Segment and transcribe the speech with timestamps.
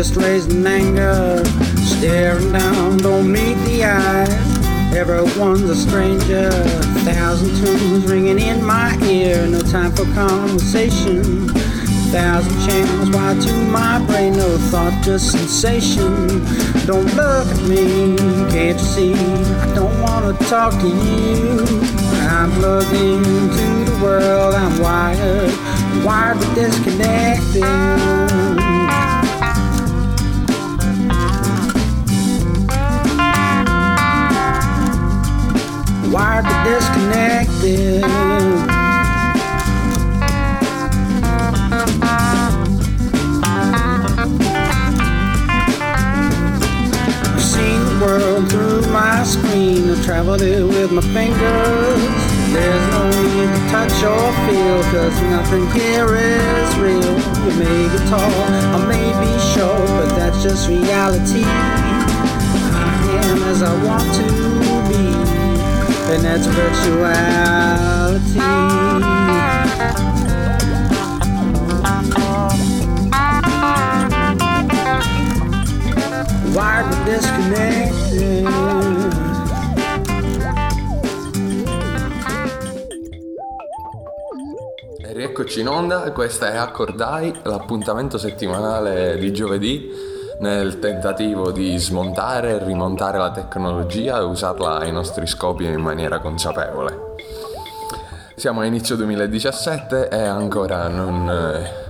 [0.00, 1.44] fist raised in anger,
[1.84, 4.96] staring down, don't meet the eyes.
[4.96, 6.50] Everyone's a stranger,
[7.04, 11.48] thousand tunes ringing in my ear, no time for conversation.
[12.16, 16.46] Thousand channels wired to my brain, no thought, just sensation.
[16.86, 18.16] Don't look at me,
[18.50, 19.14] can't you see?
[19.14, 21.66] I don't wanna talk to you.
[22.32, 25.52] I'm plugged into the world, I'm wired,
[26.06, 28.29] wired but disconnected.
[36.64, 38.04] Disconnected.
[47.24, 52.30] I've seen the world through my screen, I've traveled it with my fingers.
[52.52, 57.14] There's no need to touch or feel, cause nothing here is real.
[57.44, 61.44] You may be tall, I may be short, but that's just reality.
[61.44, 64.49] I am as I want to
[66.12, 68.40] and that's virtuality.
[76.54, 78.48] Wired but disconnected.
[85.12, 90.09] Rieccoci in onda, questa è Accordai, l'appuntamento settimanale di giovedì
[90.40, 96.18] nel tentativo di smontare e rimontare la tecnologia e usarla ai nostri scopi in maniera
[96.18, 97.08] consapevole.
[98.36, 101.88] Siamo a inizio 2017 e ancora non eh,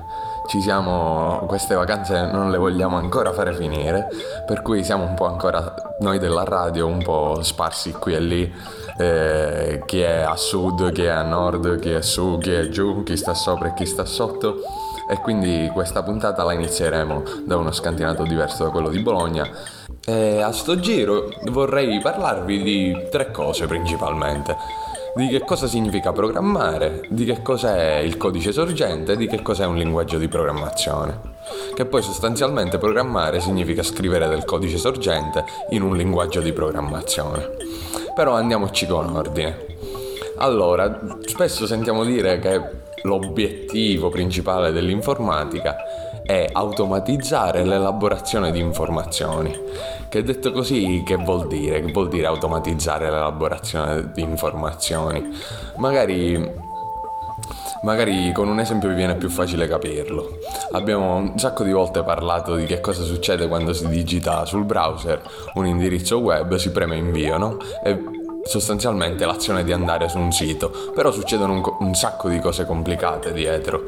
[0.48, 4.09] ci siamo, queste vacanze non le vogliamo ancora fare finire,
[4.47, 8.53] per cui siamo un po' ancora noi della radio un po' sparsi qui e lì,
[8.98, 13.05] eh, chi è a sud, chi è a nord, chi è su, chi è giù,
[13.05, 14.56] chi sta sopra e chi sta sotto
[15.10, 19.44] e quindi questa puntata la inizieremo da uno scantinato diverso da quello di Bologna.
[20.06, 24.56] E a sto giro vorrei parlarvi di tre cose principalmente.
[25.16, 29.66] Di che cosa significa programmare, di che cos'è il codice sorgente e di che cos'è
[29.66, 31.19] un linguaggio di programmazione.
[31.75, 37.50] Che poi sostanzialmente programmare significa scrivere del codice sorgente in un linguaggio di programmazione.
[38.15, 39.66] Però andiamoci con ordine.
[40.37, 45.77] Allora, spesso sentiamo dire che l'obiettivo principale dell'informatica
[46.22, 49.53] è automatizzare l'elaborazione di informazioni.
[50.09, 51.81] Che detto così, che vuol dire?
[51.81, 55.28] Che vuol dire automatizzare l'elaborazione di informazioni?
[55.77, 56.69] Magari
[57.83, 60.38] Magari con un esempio vi viene più facile capirlo.
[60.72, 65.22] Abbiamo un sacco di volte parlato di che cosa succede quando si digita sul browser
[65.55, 67.56] un indirizzo web, si preme invio, no?
[67.82, 67.99] E
[68.50, 73.33] sostanzialmente l'azione di andare su un sito, però succedono un, un, sacco di cose complicate
[73.33, 73.84] dietro,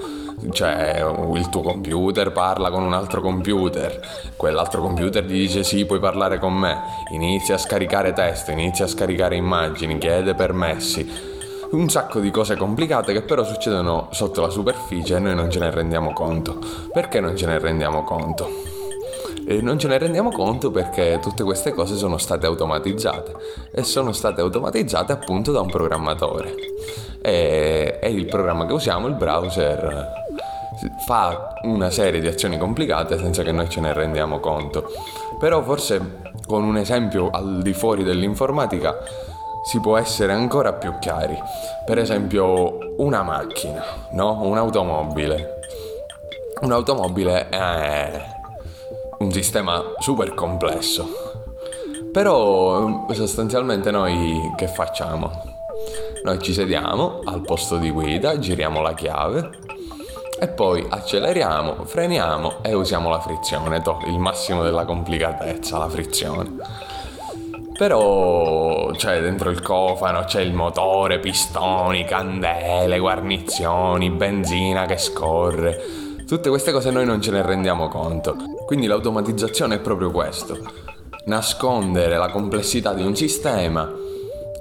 [0.53, 4.01] cioè il tuo computer parla con un altro computer,
[4.37, 6.81] quell'altro computer ti dice sì puoi parlare con me,
[7.11, 11.11] inizia a scaricare testo, inizia a scaricare immagini, chiede permessi,
[11.73, 15.59] un sacco di cose complicate che però succedono sotto la superficie e noi non ce
[15.59, 16.59] ne rendiamo conto.
[16.93, 18.82] Perché non ce ne rendiamo conto?
[19.53, 23.35] E non ce ne rendiamo conto perché tutte queste cose sono state automatizzate
[23.71, 26.55] e sono state automatizzate appunto da un programmatore.
[27.21, 30.11] E, e il programma che usiamo, il browser,
[31.05, 34.91] fa una serie di azioni complicate senza che noi ce ne rendiamo conto.
[35.39, 38.97] Però forse con un esempio al di fuori dell'informatica
[39.67, 41.39] si può essere ancora più chiari.
[41.85, 44.41] Per esempio una macchina, no?
[44.45, 45.61] Un'automobile.
[46.63, 48.32] Un'automobile è
[49.33, 51.09] sistema super complesso.
[52.13, 55.31] Però sostanzialmente noi che facciamo?
[56.25, 59.51] Noi ci sediamo al posto di guida, giriamo la chiave
[60.39, 66.57] e poi acceleriamo, freniamo e usiamo la frizione, to, il massimo della complicatezza, la frizione.
[67.77, 75.81] Però c'è dentro il cofano, c'è il motore, pistoni, candele, guarnizioni, benzina che scorre.
[76.27, 78.37] Tutte queste cose noi non ce ne rendiamo conto.
[78.73, 80.59] Quindi l'automatizzazione è proprio questo.
[81.27, 83.87] Nascondere la complessità di un sistema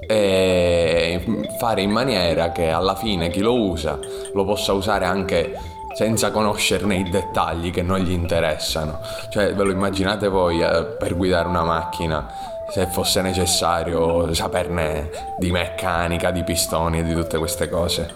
[0.06, 3.98] e fare in maniera che alla fine chi lo usa
[4.34, 5.54] lo possa usare anche
[5.96, 9.00] senza conoscerne i dettagli che non gli interessano.
[9.30, 12.28] Cioè, ve lo immaginate voi eh, per guidare una macchina
[12.68, 18.14] se fosse necessario saperne di meccanica, di pistoni e di tutte queste cose.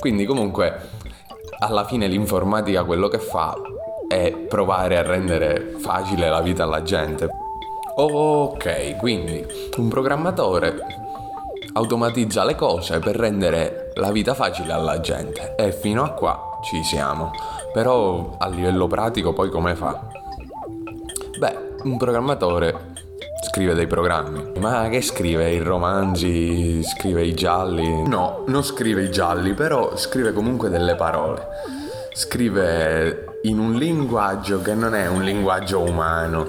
[0.00, 0.74] Quindi comunque
[1.60, 3.54] alla fine l'informatica quello che fa
[4.08, 7.28] è provare a rendere facile la vita alla gente.
[7.96, 9.44] Ok, quindi
[9.76, 10.76] un programmatore
[11.72, 16.82] automatizza le cose per rendere la vita facile alla gente e fino a qua ci
[16.82, 17.30] siamo.
[17.72, 20.08] Però a livello pratico poi come fa?
[21.86, 22.94] un programmatore
[23.44, 24.52] scrive dei programmi.
[24.58, 25.50] Ma che scrive?
[25.50, 26.82] I romanzi?
[26.82, 28.06] Scrive i gialli?
[28.06, 31.46] No, non scrive i gialli, però scrive comunque delle parole.
[32.12, 36.48] Scrive in un linguaggio che non è un linguaggio umano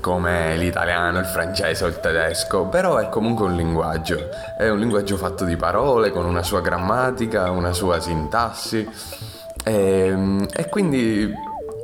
[0.00, 4.28] come l'italiano, il francese o il tedesco, però è comunque un linguaggio.
[4.56, 8.88] È un linguaggio fatto di parole, con una sua grammatica, una sua sintassi.
[9.62, 11.30] E, ehm, e quindi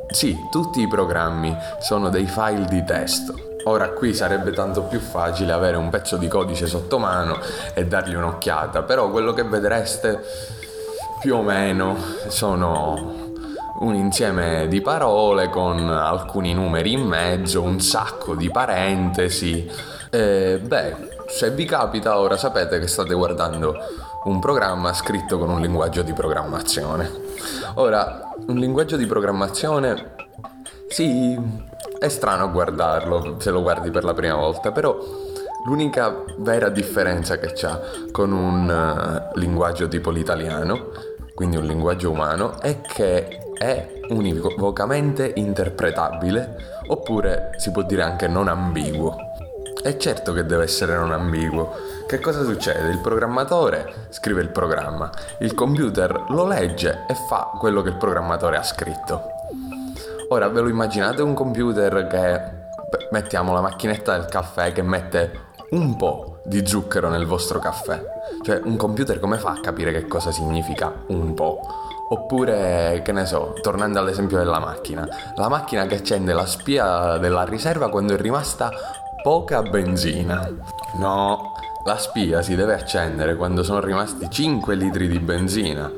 [0.08, 3.34] sì, tutti i programmi sono dei file di testo.
[3.64, 7.38] Ora qui sarebbe tanto più facile avere un pezzo di codice sotto mano
[7.74, 10.22] e dargli un'occhiata, però quello che vedreste
[11.20, 11.96] più o meno
[12.28, 13.25] sono
[13.80, 19.70] un insieme di parole con alcuni numeri in mezzo, un sacco di parentesi.
[20.10, 20.96] E, beh,
[21.28, 23.76] se vi capita ora sapete che state guardando
[24.24, 27.10] un programma scritto con un linguaggio di programmazione.
[27.74, 30.14] Ora, un linguaggio di programmazione,
[30.88, 31.38] sì,
[31.98, 34.98] è strano guardarlo se lo guardi per la prima volta, però
[35.66, 37.80] l'unica vera differenza che c'ha
[38.12, 40.90] con un uh, linguaggio tipo l'italiano,
[41.36, 46.56] quindi un linguaggio umano, è che è univocamente interpretabile
[46.86, 49.14] oppure si può dire anche non ambiguo.
[49.84, 51.74] E certo che deve essere non ambiguo.
[52.06, 52.88] Che cosa succede?
[52.88, 55.10] Il programmatore scrive il programma,
[55.40, 59.22] il computer lo legge e fa quello che il programmatore ha scritto.
[60.30, 62.64] Ora ve lo immaginate un computer che,
[63.10, 68.02] mettiamo la macchinetta del caffè che mette un po' di zucchero nel vostro caffè?
[68.42, 71.60] Cioè un computer come fa a capire che cosa significa un po'?
[72.08, 77.44] Oppure, che ne so, tornando all'esempio della macchina, la macchina che accende la spia della
[77.44, 78.70] riserva quando è rimasta
[79.22, 80.48] poca benzina.
[80.98, 81.54] No,
[81.84, 85.90] la spia si deve accendere quando sono rimasti 5 litri di benzina.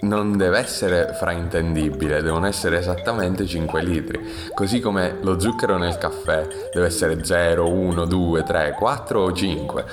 [0.00, 4.20] Non deve essere fraintendibile, devono essere esattamente 5 litri.
[4.54, 9.84] Così come lo zucchero nel caffè deve essere 0, 1, 2, 3, 4 o 5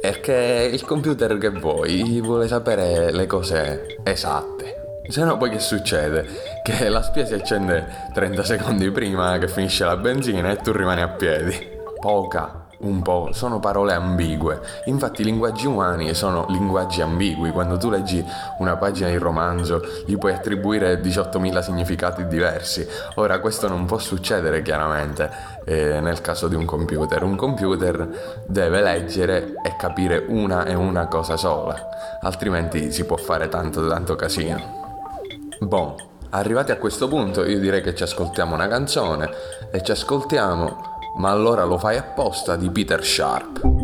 [0.00, 5.02] perché il computer che vuoi vuole sapere le cose esatte.
[5.08, 6.26] Se no poi che succede?
[6.62, 11.02] Che la spia si accende 30 secondi prima che finisce la benzina e tu rimani
[11.02, 11.74] a piedi.
[12.00, 14.60] Poca un po', sono parole ambigue.
[14.86, 17.50] Infatti i linguaggi umani sono linguaggi ambigui.
[17.50, 18.24] Quando tu leggi
[18.58, 22.86] una pagina di romanzo gli puoi attribuire 18.000 significati diversi.
[23.14, 25.30] Ora questo non può succedere chiaramente
[25.64, 27.22] eh, nel caso di un computer.
[27.22, 31.76] Un computer deve leggere e capire una e una cosa sola,
[32.20, 34.84] altrimenti si può fare tanto tanto casino.
[35.60, 35.94] Bon,
[36.30, 39.30] arrivati a questo punto io direi che ci ascoltiamo una canzone
[39.70, 43.75] e ci ascoltiamo ma allora lo fai apposta di Peter Sharp.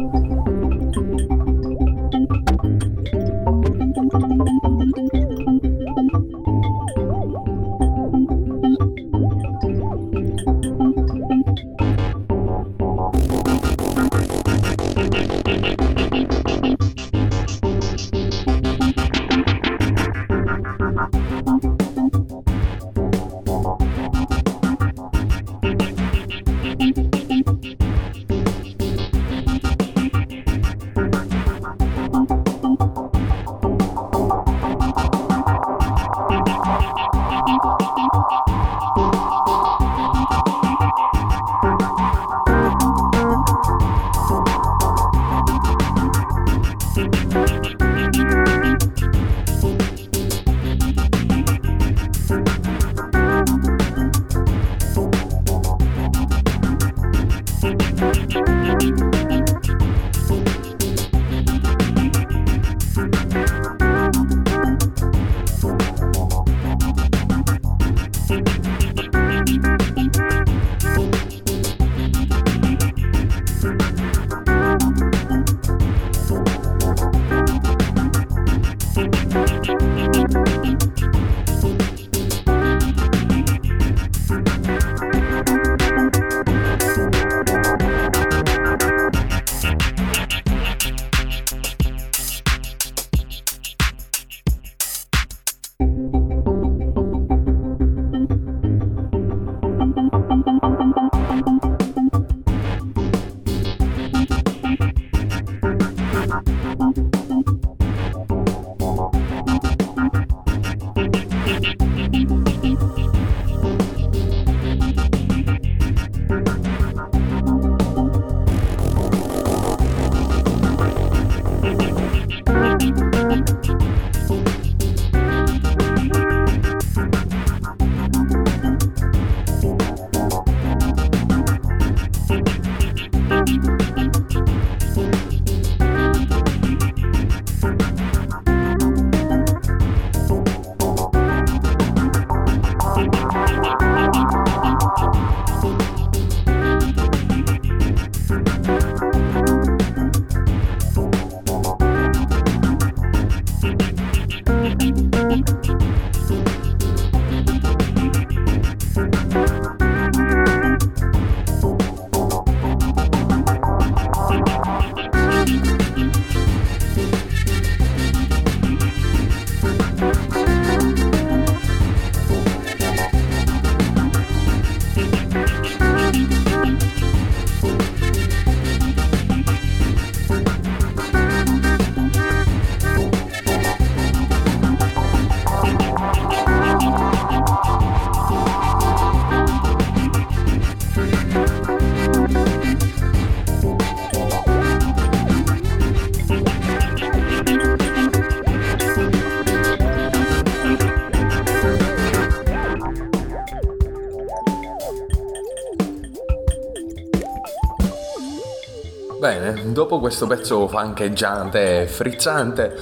[209.72, 212.76] Dopo questo pezzo fancheggiante e frizzante,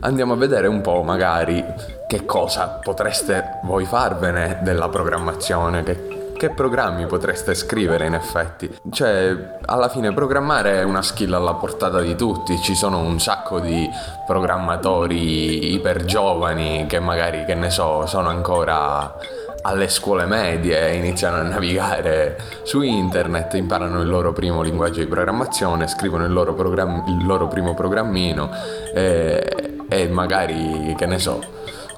[0.00, 1.64] andiamo a vedere un po' magari
[2.06, 8.70] che cosa potreste voi farvene della programmazione, che, che programmi potreste scrivere in effetti.
[8.90, 13.58] Cioè, alla fine programmare è una skill alla portata di tutti, ci sono un sacco
[13.58, 13.88] di
[14.26, 19.16] programmatori iper giovani che magari, che ne so, sono ancora
[19.62, 25.86] alle scuole medie iniziano a navigare su internet, imparano il loro primo linguaggio di programmazione,
[25.86, 28.50] scrivono il loro, programm- il loro primo programmino
[28.94, 31.40] e, e magari, che ne so,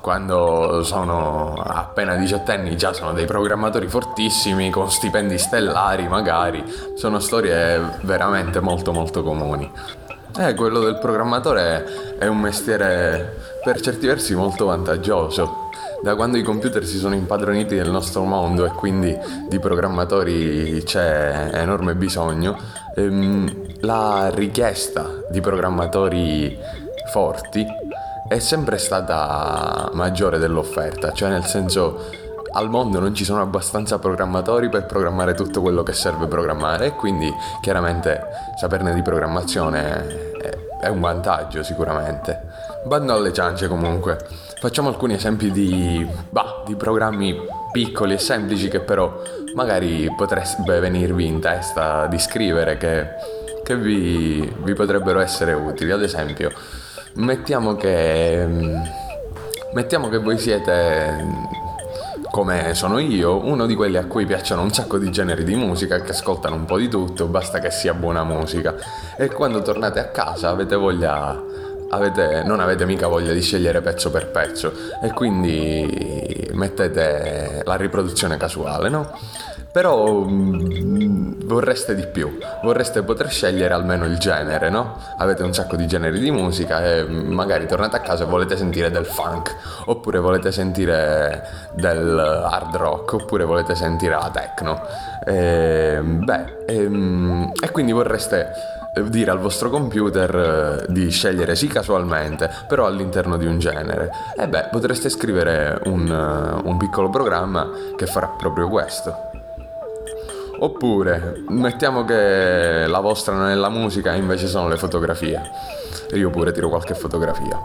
[0.00, 6.64] quando sono appena diciottenni già sono dei programmatori fortissimi con stipendi stellari magari,
[6.96, 9.70] sono storie veramente molto molto comuni.
[10.38, 15.68] Eh, quello del programmatore è un mestiere per certi versi molto vantaggioso.
[16.02, 19.14] Da quando i computer si sono impadroniti del nostro mondo e quindi
[19.48, 22.58] di programmatori c'è enorme bisogno,
[22.96, 26.58] ehm, la richiesta di programmatori
[27.12, 27.66] forti
[28.26, 32.08] è sempre stata maggiore dell'offerta, cioè nel senso
[32.52, 37.32] al mondo non ci sono abbastanza programmatori per programmare tutto quello che serve programmare quindi
[37.60, 38.20] chiaramente
[38.58, 40.30] saperne di programmazione
[40.82, 42.40] è un vantaggio sicuramente.
[42.84, 44.18] Bando alle ciance comunque.
[44.58, 47.36] Facciamo alcuni esempi di, bah, di programmi
[47.70, 49.22] piccoli e semplici che però
[49.54, 53.06] magari potrebbe venirvi in testa di scrivere che,
[53.62, 55.92] che vi, vi, potrebbero essere utili.
[55.92, 56.50] Ad esempio,
[57.14, 58.44] mettiamo che,
[59.74, 61.24] mettiamo che voi siete
[62.32, 66.00] come sono io, uno di quelli a cui piacciono un sacco di generi di musica,
[66.00, 68.74] che ascoltano un po' di tutto, basta che sia buona musica.
[69.18, 71.38] E quando tornate a casa avete voglia
[71.90, 74.72] avete, non avete mica voglia di scegliere pezzo per pezzo
[75.02, 79.10] e quindi mettete la riproduzione casuale, no?
[79.70, 81.01] Però mm,
[81.52, 84.96] vorreste di più, vorreste poter scegliere almeno il genere, no?
[85.18, 88.90] Avete un sacco di generi di musica e magari tornate a casa e volete sentire
[88.90, 89.54] del funk,
[89.86, 94.80] oppure volete sentire del hard rock, oppure volete sentire la techno.
[95.24, 102.50] E, beh, e, e quindi vorreste dire al vostro computer eh, di scegliere sì casualmente,
[102.68, 104.10] però all'interno di un genere.
[104.36, 109.41] E beh, potreste scrivere un, eh, un piccolo programma che farà proprio questo.
[110.62, 115.40] Oppure mettiamo che la vostra non è la musica, invece sono le fotografie.
[116.12, 117.58] Io pure tiro qualche fotografia.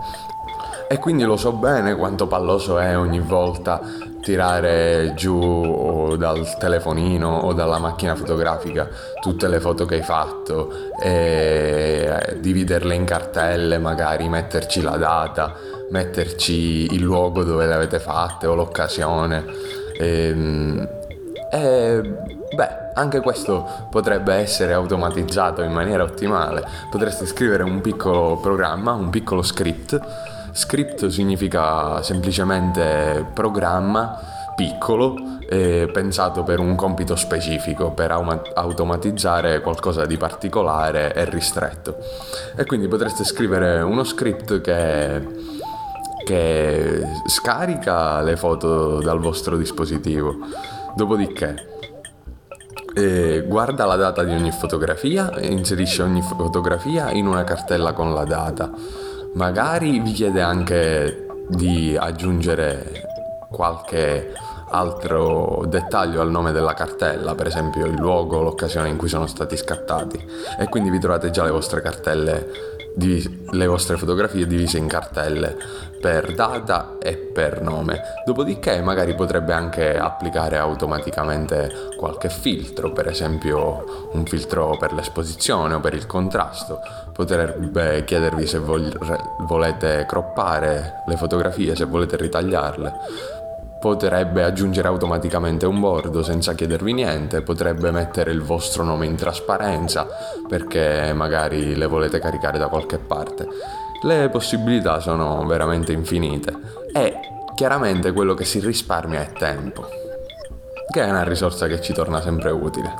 [0.89, 3.81] E quindi lo so bene quanto palloso è ogni volta
[4.19, 8.89] tirare giù dal telefonino o dalla macchina fotografica
[9.21, 15.53] tutte le foto che hai fatto e dividerle in cartelle, magari metterci la data,
[15.91, 19.45] metterci il luogo dove le avete fatte o l'occasione.
[19.99, 20.89] E, ehm,
[21.51, 22.01] e
[22.55, 26.63] beh, anche questo potrebbe essere automatizzato in maniera ottimale.
[26.89, 29.99] Potreste scrivere un piccolo programma, un piccolo script
[30.57, 34.19] Script significa semplicemente programma
[34.55, 35.15] piccolo
[35.47, 41.97] eh, pensato per un compito specifico, per automatizzare qualcosa di particolare e ristretto.
[42.55, 45.21] E quindi potreste scrivere uno script che,
[46.25, 50.37] che scarica le foto dal vostro dispositivo,
[50.95, 51.76] dopodiché
[52.97, 58.11] eh, guarda la data di ogni fotografia e inserisce ogni fotografia in una cartella con
[58.11, 58.71] la data.
[59.33, 63.03] Magari vi chiede anche di aggiungere
[63.51, 64.33] qualche
[64.69, 69.55] altro dettaglio al nome della cartella, per esempio il luogo, l'occasione in cui sono stati
[69.55, 70.19] scattati.
[70.57, 72.47] E quindi vi trovate già le vostre cartelle,
[72.99, 75.55] le vostre fotografie divise in cartelle
[76.01, 78.01] per data e per nome.
[78.25, 85.79] Dopodiché magari potrebbe anche applicare automaticamente qualche filtro, per esempio un filtro per l'esposizione o
[85.79, 86.79] per il contrasto.
[87.13, 93.35] Potrebbe chiedervi se volete croppare le fotografie, se volete ritagliarle
[93.79, 100.07] potrebbe aggiungere automaticamente un bordo senza chiedervi niente, potrebbe mettere il vostro nome in trasparenza
[100.47, 103.47] perché magari le volete caricare da qualche parte.
[104.03, 106.53] Le possibilità sono veramente infinite
[106.93, 107.19] e
[107.55, 109.87] chiaramente quello che si risparmia è tempo,
[110.91, 112.93] che è una risorsa che ci torna sempre utile.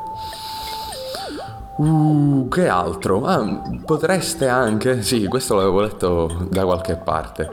[1.77, 3.24] Uh, che altro?
[3.25, 7.50] Ah, potreste anche, sì, questo l'avevo letto da qualche parte.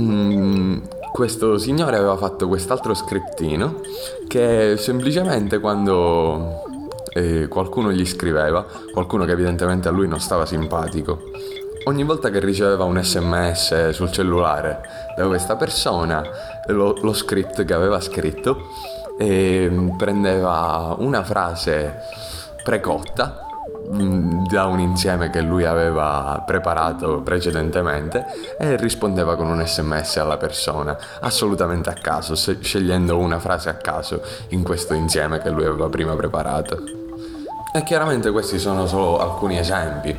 [0.00, 0.78] Mm,
[1.14, 3.82] questo signore aveva fatto quest'altro scriptino
[4.26, 6.64] che semplicemente quando
[7.12, 11.30] eh, qualcuno gli scriveva, qualcuno che evidentemente a lui non stava simpatico,
[11.84, 14.80] ogni volta che riceveva un sms sul cellulare
[15.16, 16.20] da questa persona,
[16.66, 18.70] lo, lo script che aveva scritto
[19.16, 21.94] eh, prendeva una frase
[22.64, 23.43] precotta
[24.48, 28.24] da un insieme che lui aveva preparato precedentemente
[28.58, 34.22] e rispondeva con un sms alla persona, assolutamente a caso, scegliendo una frase a caso
[34.48, 36.78] in questo insieme che lui aveva prima preparato.
[37.72, 40.16] E chiaramente questi sono solo alcuni esempi.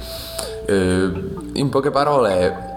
[0.66, 1.12] Eh,
[1.54, 2.74] in poche parole,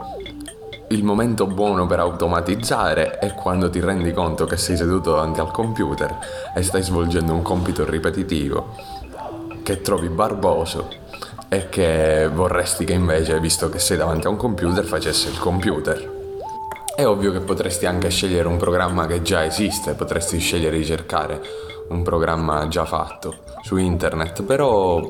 [0.89, 5.51] il momento buono per automatizzare è quando ti rendi conto che sei seduto davanti al
[5.51, 6.17] computer
[6.55, 8.98] e stai svolgendo un compito ripetitivo
[9.69, 10.89] che trovi barboso
[11.51, 16.17] e che vorresti che invece, visto che sei davanti a un computer, facesse il computer.
[16.97, 21.43] È ovvio che potresti anche scegliere un programma che già esiste, potresti scegliere di cercare
[21.91, 25.07] un programma già fatto su internet, però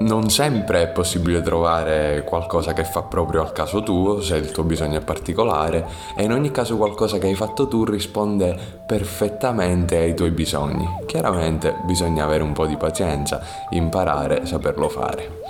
[0.00, 4.62] non sempre è possibile trovare qualcosa che fa proprio al caso tuo, se il tuo
[4.62, 8.56] bisogno è particolare, e in ogni caso qualcosa che hai fatto tu risponde
[8.86, 10.86] perfettamente ai tuoi bisogni.
[11.06, 15.40] Chiaramente bisogna avere un po' di pazienza, imparare, saperlo fare.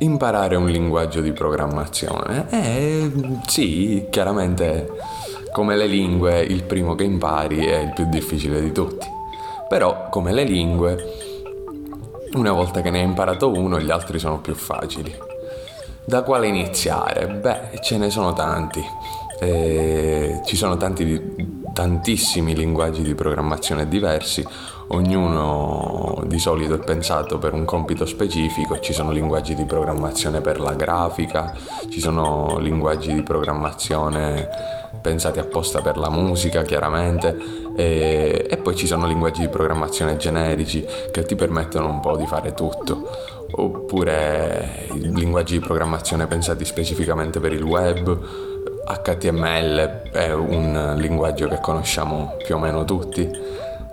[0.00, 2.46] Imparare un linguaggio di programmazione?
[2.50, 3.10] Eh
[3.46, 4.90] sì, chiaramente
[5.52, 9.06] come le lingue il primo che impari è il più difficile di tutti.
[9.68, 11.25] Però come le lingue
[12.34, 15.14] una volta che ne hai imparato uno, gli altri sono più facili.
[16.04, 17.26] Da quale iniziare?
[17.26, 18.84] Beh, ce ne sono tanti.
[19.38, 24.42] Eh, ci sono tanti, tantissimi linguaggi di programmazione diversi,
[24.88, 30.58] ognuno di solito è pensato per un compito specifico, ci sono linguaggi di programmazione per
[30.58, 31.54] la grafica,
[31.90, 34.48] ci sono linguaggi di programmazione
[35.02, 40.84] pensati apposta per la musica chiaramente e, e, poi ci sono linguaggi di programmazione generici
[41.10, 43.08] che ti permettono un po' di fare tutto.
[43.48, 48.18] Oppure linguaggi di programmazione pensati specificamente per il web
[48.86, 53.28] HTML è un linguaggio che conosciamo più o meno tutti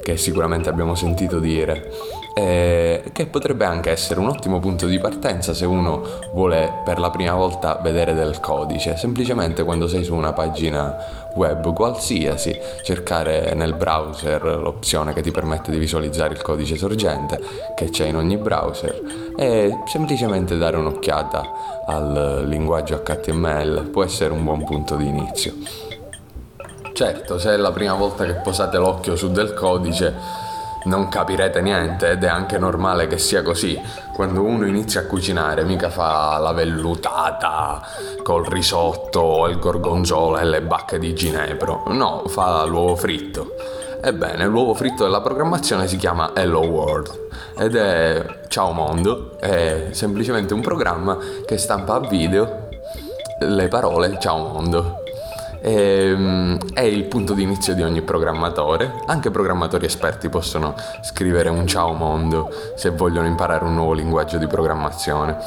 [0.02, 1.89] che sicuramente abbiamo sentito dire
[2.34, 6.02] eh, che potrebbe anche essere un ottimo punto di partenza se uno
[6.34, 11.74] vuole per la prima volta vedere del codice, semplicemente quando sei su una pagina web
[11.74, 17.39] qualsiasi, cercare nel browser l'opzione che ti permette di visualizzare il codice sorgente
[17.76, 19.00] che c'è in ogni browser
[19.38, 21.41] e semplicemente dare un'occhiata
[21.86, 25.54] al linguaggio HTML può essere un buon punto di inizio.
[26.93, 30.13] Certo, se è la prima volta che posate l'occhio su del codice,
[30.86, 33.80] non capirete niente ed è anche normale che sia così.
[34.13, 37.82] Quando uno inizia a cucinare mica fa la vellutata
[38.24, 43.56] col risotto, il gorgonzola e le bacche di ginepro, no, fa l'uovo fritto.
[44.02, 50.54] Ebbene, l'uovo fritto della programmazione si chiama Hello World ed è Ciao Mondo, è semplicemente
[50.54, 52.67] un programma che stampa a video
[53.39, 55.03] le parole Ciao Mondo
[55.63, 59.02] ehm, è il punto di inizio di ogni programmatore.
[59.06, 64.47] Anche programmatori esperti possono scrivere un ciao mondo se vogliono imparare un nuovo linguaggio di
[64.47, 65.38] programmazione.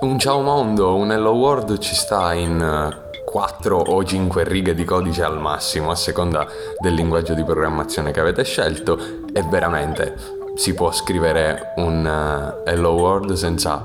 [0.00, 5.22] Un ciao mondo, un hello world ci sta in 4 o 5 righe di codice
[5.22, 6.46] al massimo, a seconda
[6.78, 8.98] del linguaggio di programmazione che avete scelto
[9.32, 13.84] e veramente si può scrivere un uh, hello world senza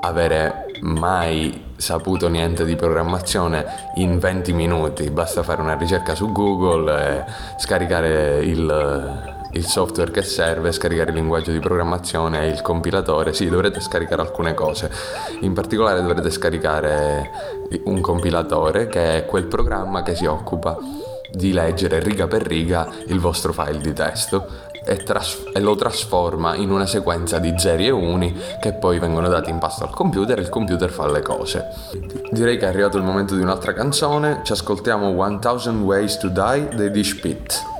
[0.00, 3.64] avere mai saputo niente di programmazione
[3.96, 7.26] in 20 minuti, basta fare una ricerca su Google
[7.58, 13.32] scaricare il, il software che serve, scaricare il linguaggio di programmazione il compilatore.
[13.32, 14.90] Sì, dovrete scaricare alcune cose.
[15.40, 17.30] In particolare dovrete scaricare
[17.84, 20.76] un compilatore che è quel programma che si occupa
[21.30, 26.54] di leggere riga per riga il vostro file di testo e, tras- e, lo trasforma
[26.54, 30.38] in una sequenza di zeri e uni che poi vengono dati in pasto al computer
[30.38, 31.68] e il computer fa le cose.
[32.30, 36.68] Direi che è arrivato il momento di un'altra canzone, ci ascoltiamo 1000 Ways to Die
[36.74, 37.73] dei Dish Pit.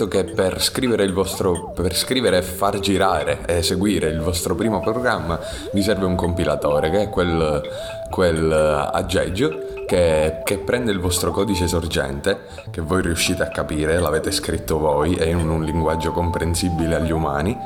[0.00, 1.72] Detto che per scrivere il vostro.
[1.74, 5.38] per scrivere e far girare e eseguire il vostro primo programma
[5.72, 7.60] vi serve un compilatore, che è quel,
[8.10, 13.98] quel eh, aggeggio che, che prende il vostro codice sorgente, che voi riuscite a capire,
[13.98, 17.56] l'avete scritto voi, è in un linguaggio comprensibile agli umani,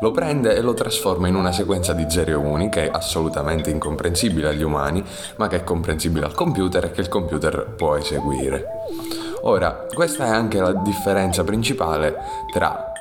[0.00, 3.70] lo prende e lo trasforma in una sequenza di zeri e uni che è assolutamente
[3.70, 5.02] incomprensibile agli umani,
[5.36, 9.27] ma che è comprensibile al computer e che il computer può eseguire.
[9.42, 12.16] Ora, questa è anche la differenza principale
[12.52, 12.92] tra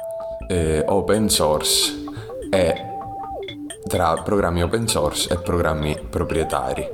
[0.48, 2.04] eh, open source
[2.52, 2.86] e
[3.88, 6.88] tra programmi open source e programmi proprietari,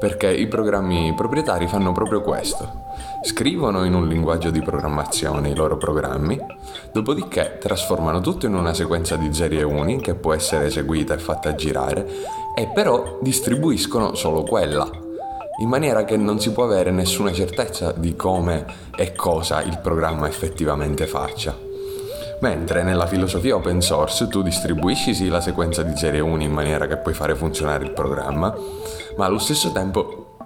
[0.00, 2.86] perché i programmi proprietari fanno proprio questo.
[3.22, 6.38] Scrivono in un linguaggio di programmazione i loro programmi,
[6.92, 11.18] dopodiché trasformano tutto in una sequenza di zeri e uni che può essere eseguita e
[11.18, 12.06] fatta girare,
[12.56, 14.88] e però distribuiscono solo quella,
[15.58, 18.64] in maniera che non si può avere nessuna certezza di come
[18.96, 21.56] e cosa il programma effettivamente faccia.
[22.40, 26.86] Mentre nella filosofia open source tu distribuisci sì la sequenza di serie 1 in maniera
[26.86, 28.54] che puoi fare funzionare il programma,
[29.16, 30.36] ma allo stesso tempo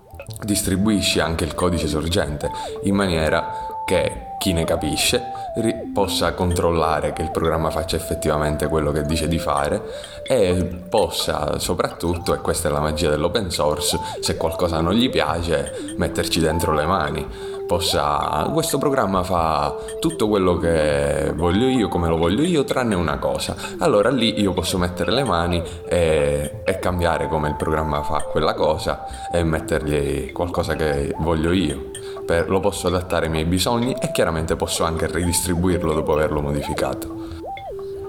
[0.42, 2.50] distribuisci anche il codice sorgente
[2.84, 5.22] in maniera che chi ne capisce
[5.56, 9.82] ri- possa controllare che il programma faccia effettivamente quello che dice di fare
[10.26, 15.94] e possa soprattutto, e questa è la magia dell'open source, se qualcosa non gli piace,
[15.96, 17.50] metterci dentro le mani.
[17.64, 23.18] Possa questo programma fa tutto quello che voglio io come lo voglio io tranne una
[23.18, 23.54] cosa.
[23.78, 28.52] Allora lì io posso mettere le mani e, e cambiare come il programma fa quella
[28.52, 31.91] cosa e mettergli qualcosa che voglio io
[32.24, 37.22] Per- lo posso adattare ai miei bisogni e chiaramente posso anche ridistribuirlo dopo averlo modificato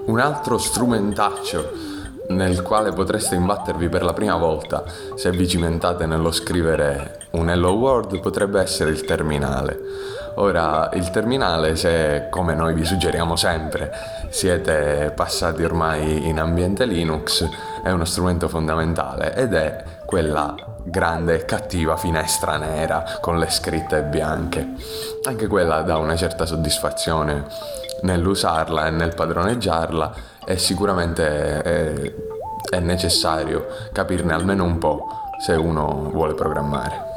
[0.06, 1.92] un altro strumentaccio
[2.28, 7.72] nel quale potreste imbattervi per la prima volta se vi cimentate nello scrivere un Hello
[7.72, 9.78] World potrebbe essere il terminale.
[10.36, 13.92] Ora, il terminale, se come noi vi suggeriamo sempre,
[14.30, 17.48] siete passati ormai in ambiente Linux,
[17.82, 24.04] è uno strumento fondamentale ed è quella grande e cattiva finestra nera con le scritte
[24.04, 24.74] bianche.
[25.24, 27.44] Anche quella dà una certa soddisfazione
[28.02, 30.14] nell'usarla e nel padroneggiarla
[30.46, 32.14] e sicuramente è,
[32.70, 35.04] è necessario capirne almeno un po'
[35.44, 37.13] se uno vuole programmare.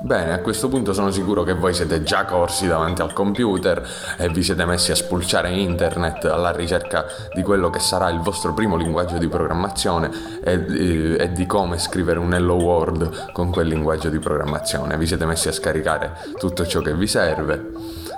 [0.00, 3.84] Bene, a questo punto sono sicuro che voi siete già corsi davanti al computer
[4.16, 8.54] e vi siete messi a spulciare internet alla ricerca di quello che sarà il vostro
[8.54, 13.66] primo linguaggio di programmazione e, e- e di come scrivere un Hello World con quel
[13.66, 14.96] linguaggio di programmazione.
[14.96, 17.72] Vi siete messi a scaricare tutto ciò che vi serve.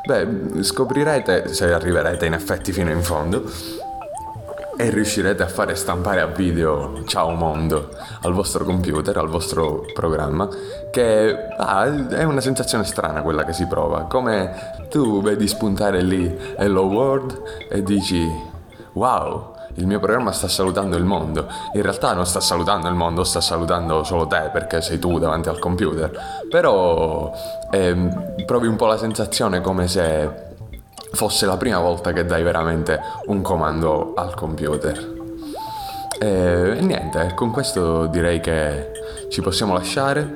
[0.07, 3.51] Beh, scoprirete, se arriverete in effetti fino in fondo,
[4.81, 7.91] e riuscirete a fare stampare a video ciao mondo
[8.23, 10.49] al vostro computer, al vostro programma,
[10.91, 16.35] che ah, è una sensazione strana quella che si prova, come tu vedi spuntare lì
[16.57, 18.27] Hello World e dici
[18.93, 21.47] wow, il mio programma sta salutando il mondo.
[21.75, 25.51] In realtà non sta salutando il mondo, sta salutando solo te perché sei tu davanti
[25.51, 26.11] al computer.
[26.49, 27.31] Però
[27.71, 30.49] ehm, provi un po' la sensazione come se
[31.13, 35.19] fosse la prima volta che dai veramente un comando al computer.
[36.19, 38.91] E, e niente, con questo direi che
[39.29, 40.35] ci possiamo lasciare.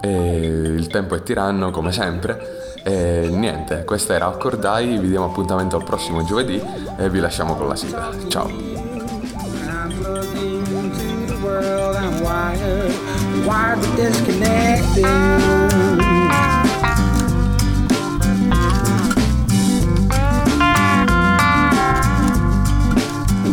[0.00, 0.36] E
[0.76, 2.62] il tempo è tiranno come sempre.
[2.84, 6.62] E niente, questa era Accordai, vi diamo appuntamento al prossimo giovedì
[6.98, 8.10] e vi lasciamo con la sigla.
[8.28, 8.72] Ciao!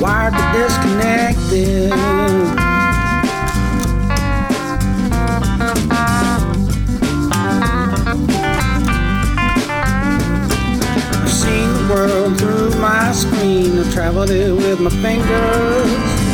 [0.01, 1.91] wired but disconnected.
[11.13, 15.91] I've seen the world through my screen, I've traveled it with my fingers.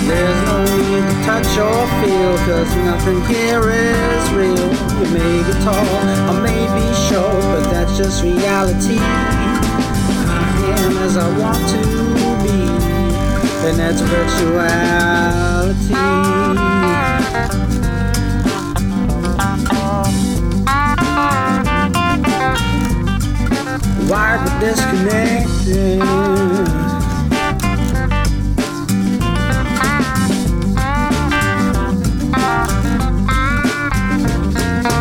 [0.08, 4.72] There's no need to touch or feel, cause nothing here is real.
[4.98, 8.98] You may be tall, I may be short, but that's just reality.
[8.98, 12.17] I am as I want to
[13.68, 15.68] and that's virtuality.
[24.10, 26.00] wired but disconnected.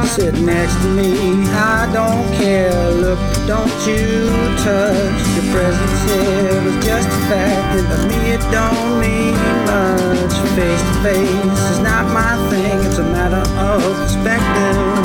[0.08, 2.90] Sit next to me, I don't care.
[2.90, 4.26] Look, don't you
[4.64, 5.26] touch.
[5.36, 10.34] Your presence here is just a fact, to me don't mean much.
[10.56, 15.04] Face to face is not my thing, it's a matter of perspective.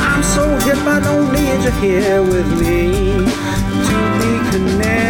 [0.00, 2.92] I'm so hip, I don't need you here with me
[3.88, 5.08] to be connected.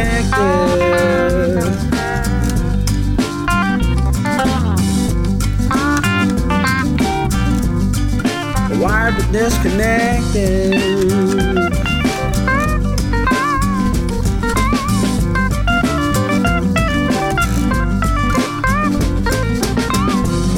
[8.78, 11.47] Wired but disconnected.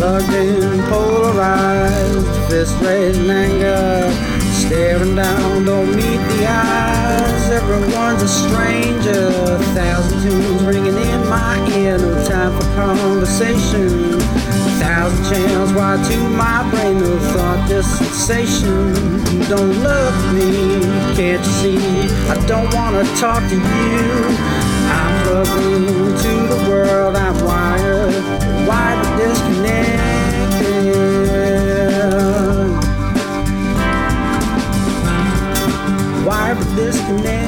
[0.00, 4.10] Plugged in, polarized, fist raised in anger,
[4.50, 7.50] staring down, don't meet the eyes.
[7.50, 14.14] Everyone's a stranger, a thousand tunes ringing in my ear, no time for conversation.
[14.14, 18.94] A Thousand channels wired to my brain, no thought, just sensation.
[19.50, 20.80] Don't look me,
[21.14, 22.08] can't you see?
[22.30, 24.38] I don't wanna talk to you.
[24.96, 30.00] I'm plugged into the world, I'm wired, wired disconnected.
[36.24, 37.39] Wired but disconnected.